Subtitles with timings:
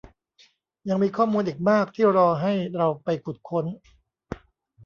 [0.89, 3.65] ยังมีข้อมูลอีกมากที่รอให้เราไปขุดค้น